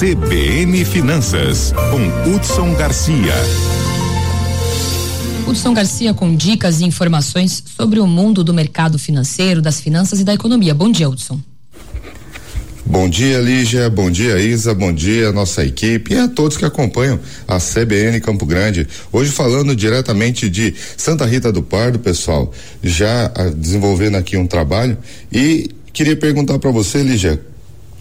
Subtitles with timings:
[0.00, 3.32] CBN Finanças, com Hudson Garcia.
[5.46, 10.24] Hudson Garcia com dicas e informações sobre o mundo do mercado financeiro, das finanças e
[10.24, 10.74] da economia.
[10.74, 11.40] Bom dia, Hudson.
[12.84, 13.88] Bom dia, Lígia.
[13.88, 14.74] Bom dia, Isa.
[14.74, 18.88] Bom dia, nossa equipe e a todos que acompanham a CBN Campo Grande.
[19.12, 22.52] Hoje falando diretamente de Santa Rita do Pardo, pessoal,
[22.82, 24.98] já ah, desenvolvendo aqui um trabalho
[25.32, 27.40] e queria perguntar para você, Lígia,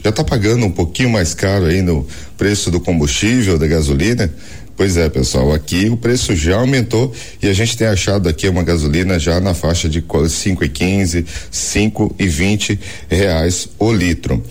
[0.03, 2.05] já está pagando um pouquinho mais caro aí no
[2.37, 4.29] preço do combustível, da gasolina?
[4.75, 8.63] Pois é, pessoal, aqui o preço já aumentou e a gente tem achado aqui uma
[8.63, 14.41] gasolina já na faixa de cinco e quinze, cinco e vinte reais o litro.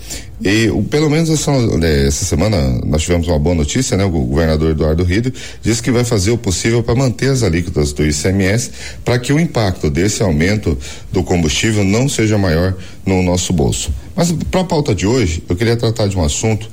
[0.41, 4.03] E o, pelo menos essa, né, essa, semana nós tivemos uma boa notícia, né?
[4.03, 8.05] O governador Eduardo Rido disse que vai fazer o possível para manter as alíquotas do
[8.05, 8.71] ICMS
[9.05, 10.77] para que o impacto desse aumento
[11.11, 13.93] do combustível não seja maior no nosso bolso.
[14.15, 16.69] Mas para a pauta de hoje, eu queria tratar de um assunto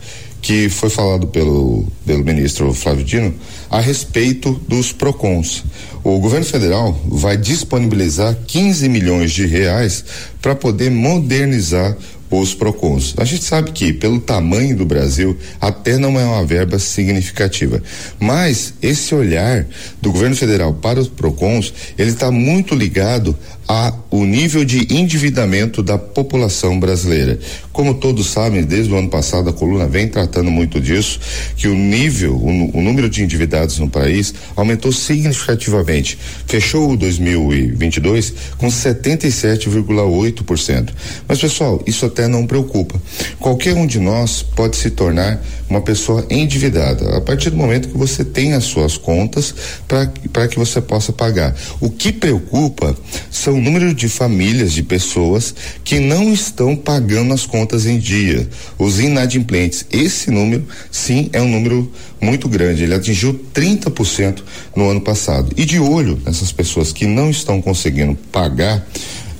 [0.51, 3.33] que foi falado pelo, pelo ministro Flávio Dino
[3.71, 5.63] a respeito dos PROCONs.
[6.03, 10.05] O governo federal vai disponibilizar 15 milhões de reais
[10.43, 11.97] para poder modernizar
[12.31, 13.15] os PROCONs.
[13.17, 17.83] A gente sabe que, pelo tamanho do Brasil, até não é uma verba significativa.
[18.19, 19.67] Mas esse olhar
[20.01, 23.37] do governo federal para os PROCONs, ele está muito ligado
[23.69, 27.39] a o nível de endividamento da população brasileira.
[27.73, 31.21] Como todos sabem, desde o ano passado a coluna vem tratando muito disso,
[31.57, 36.19] que o nível, o, o número de endividados no país aumentou significativamente.
[36.47, 40.89] Fechou o 2022 com 77,8%.
[41.29, 43.01] Mas pessoal, isso até não preocupa.
[43.39, 47.97] Qualquer um de nós pode se tornar uma pessoa endividada a partir do momento que
[47.97, 49.55] você tem as suas contas
[49.87, 51.55] para que você possa pagar.
[51.81, 52.97] O que preocupa
[53.31, 55.55] são o número de famílias, de pessoas
[55.85, 59.85] que não estão pagando as contas em dia, os inadimplentes.
[59.91, 61.91] Esse número, sim, é um número
[62.21, 62.83] muito grande.
[62.83, 64.43] Ele atingiu 30%
[64.75, 65.53] no ano passado.
[65.57, 68.87] E de olho nessas pessoas que não estão conseguindo pagar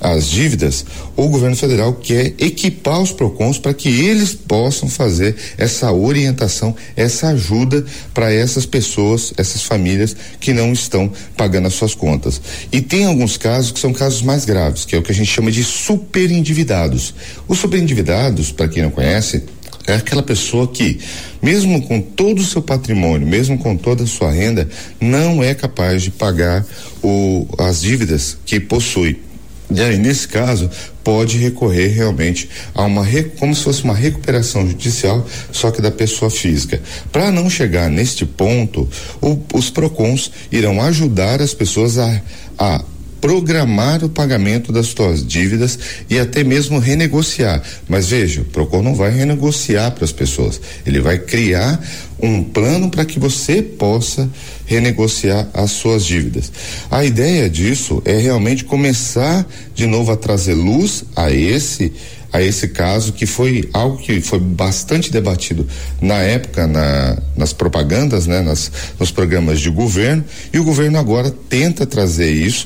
[0.01, 0.83] as dívidas,
[1.15, 7.27] o governo federal quer equipar os PROCONs para que eles possam fazer essa orientação, essa
[7.27, 12.41] ajuda para essas pessoas, essas famílias que não estão pagando as suas contas.
[12.71, 15.31] E tem alguns casos que são casos mais graves, que é o que a gente
[15.31, 17.13] chama de superendividados.
[17.47, 19.43] Os superendividados, para quem não conhece,
[19.87, 20.99] é aquela pessoa que,
[21.41, 24.67] mesmo com todo o seu patrimônio, mesmo com toda a sua renda,
[24.99, 26.65] não é capaz de pagar
[27.03, 29.30] o, as dívidas que possui.
[29.73, 30.69] E aí, nesse caso,
[31.03, 33.05] pode recorrer realmente a uma
[33.37, 36.81] como se fosse uma recuperação judicial, só que da pessoa física.
[37.11, 38.87] Para não chegar neste ponto,
[39.21, 42.21] o, os PROCONs irão ajudar as pessoas a,
[42.57, 42.83] a
[43.21, 45.77] programar o pagamento das suas dívidas
[46.09, 47.61] e até mesmo renegociar.
[47.87, 50.59] Mas veja, o Procon não vai renegociar para as pessoas.
[50.85, 51.79] Ele vai criar
[52.19, 54.29] um plano para que você possa
[54.65, 56.51] renegociar as suas dívidas.
[56.89, 61.93] A ideia disso é realmente começar de novo a trazer luz a esse
[62.33, 65.67] a esse caso que foi algo que foi bastante debatido
[65.99, 70.23] na época na, nas propagandas, né, nas, nos programas de governo
[70.53, 72.65] e o governo agora tenta trazer isso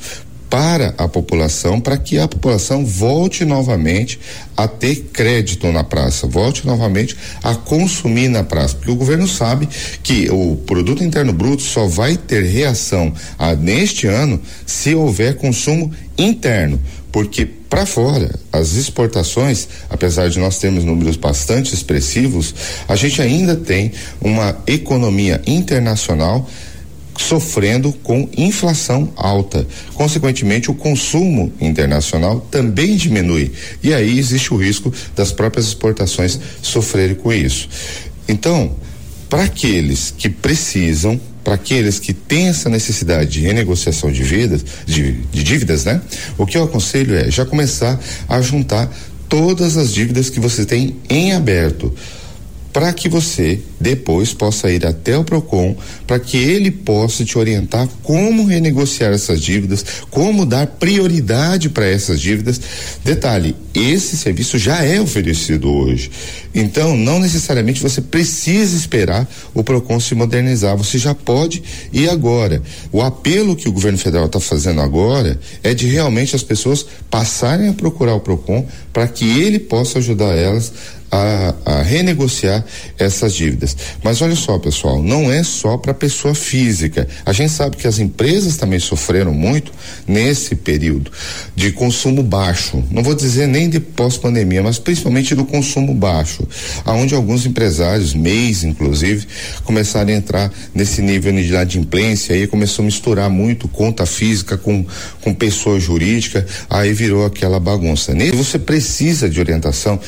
[0.50, 4.20] para a população, para que a população volte novamente
[4.56, 9.68] a ter crédito na praça, volte novamente a consumir na praça, porque o governo sabe
[10.02, 15.92] que o produto interno bruto só vai ter reação a, neste ano se houver consumo
[16.18, 16.80] interno,
[17.12, 17.46] porque
[17.76, 22.56] para fora, as exportações, apesar de nós termos números bastante expressivos,
[22.88, 23.92] a gente ainda tem
[24.22, 26.48] uma economia internacional
[27.18, 29.66] sofrendo com inflação alta.
[29.94, 33.52] Consequentemente, o consumo internacional também diminui.
[33.81, 37.70] E aí existe o risco das próprias exportações sofrerem com isso.
[38.28, 38.76] Então,
[39.30, 45.14] para aqueles que precisam, para aqueles que têm essa necessidade de renegociação de, vidas, de,
[45.32, 46.02] de dívidas, né?
[46.38, 48.92] O que eu aconselho é já começar a juntar
[49.30, 51.94] todas as dívidas que você tem em aberto
[52.76, 57.88] para que você depois possa ir até o Procon para que ele possa te orientar
[58.04, 62.60] como renegociar essas dívidas, como dar prioridade para essas dívidas.
[63.02, 66.12] Detalhe, esse serviço já é oferecido hoje.
[66.54, 71.64] Então, não necessariamente você precisa esperar o Procon se modernizar, você já pode
[71.94, 72.62] ir agora.
[72.92, 77.70] O apelo que o governo federal está fazendo agora é de realmente as pessoas passarem
[77.70, 80.74] a procurar o Procon para que ele possa ajudar elas
[81.11, 82.63] a, a renegociar
[82.97, 83.75] essas dívidas.
[84.03, 87.07] Mas olha só, pessoal, não é só para pessoa física.
[87.25, 89.72] A gente sabe que as empresas também sofreram muito
[90.07, 91.11] nesse período
[91.55, 92.84] de consumo baixo.
[92.90, 96.47] Não vou dizer nem de pós-pandemia, mas principalmente do consumo baixo,
[96.85, 99.28] aonde alguns empresários, MEIs inclusive,
[99.63, 104.85] começaram a entrar nesse nível de inadimplência aí começou a misturar muito conta física com
[105.22, 108.13] com pessoa jurídica, aí virou aquela bagunça.
[108.13, 109.99] Se você precisa de orientação,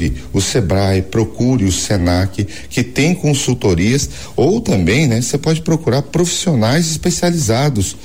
[0.00, 6.02] procure o Sebrae, procure o Senac, que tem consultorias, ou também, né, você pode procurar
[6.02, 7.96] profissionais especializados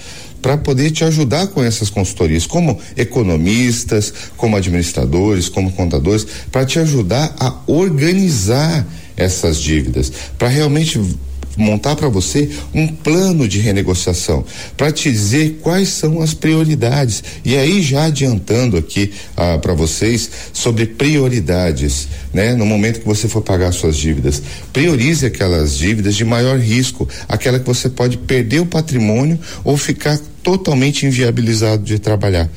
[0.41, 6.77] para poder te ajudar com essas consultorias, como economistas, como administradores, como contadores, para te
[6.77, 8.85] ajudar a organizar
[9.17, 11.01] essas dívidas, para realmente
[11.57, 14.43] montar para você um plano de renegociação,
[14.75, 17.23] para te dizer quais são as prioridades.
[17.43, 22.53] E aí já adiantando aqui ah, para vocês sobre prioridades, né?
[22.53, 24.41] No momento que você for pagar suas dívidas,
[24.71, 30.19] priorize aquelas dívidas de maior risco, aquela que você pode perder o patrimônio ou ficar
[30.45, 32.47] totalmente inviabilizado de trabalhar.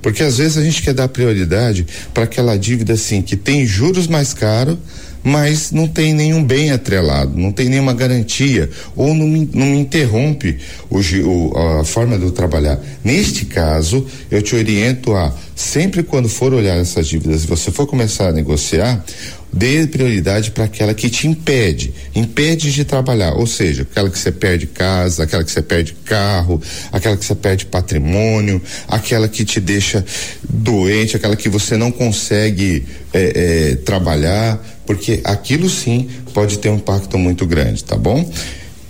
[0.00, 4.06] Porque às vezes a gente quer dar prioridade para aquela dívida assim que tem juros
[4.06, 4.78] mais caros
[5.26, 9.78] mas não tem nenhum bem atrelado, não tem nenhuma garantia, ou não me, não me
[9.78, 10.58] interrompe
[10.90, 12.78] o, o, a forma de eu trabalhar.
[13.02, 17.86] Neste caso, eu te oriento a, sempre quando for olhar essas dívidas e você for
[17.86, 19.04] começar a negociar,
[19.52, 24.32] dê prioridade para aquela que te impede, impede de trabalhar, ou seja, aquela que você
[24.32, 26.60] perde casa, aquela que você perde carro,
[26.90, 30.04] aquela que você perde patrimônio, aquela que te deixa
[30.48, 33.32] doente, aquela que você não consegue é,
[33.72, 38.28] é, trabalhar, porque aquilo sim pode ter um impacto muito grande, tá bom?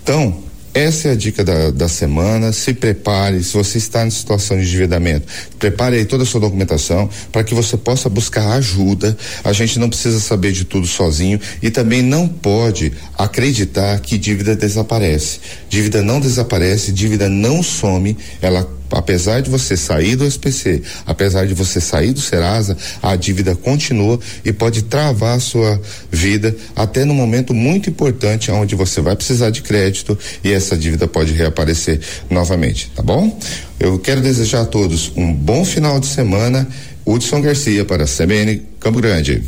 [0.01, 0.44] Então,
[0.75, 2.51] essa é a dica da, da semana.
[2.51, 5.25] Se prepare, se você está em situação de endividamento,
[5.57, 9.17] prepare aí toda a sua documentação para que você possa buscar ajuda.
[9.41, 14.53] A gente não precisa saber de tudo sozinho e também não pode acreditar que dívida
[14.53, 15.39] desaparece.
[15.69, 21.53] Dívida não desaparece, dívida não some, ela apesar de você sair do SPC, apesar de
[21.53, 27.13] você sair do Serasa, a dívida continua e pode travar a sua vida até no
[27.13, 31.99] momento muito importante onde você vai precisar de crédito e essa dívida pode reaparecer
[32.29, 33.37] novamente, tá bom?
[33.79, 36.67] Eu quero desejar a todos um bom final de semana.
[37.05, 39.43] Hudson Garcia para a CBN Campo Grande.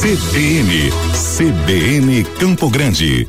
[0.00, 0.90] CBN,
[1.36, 3.24] CBN Campo Grande.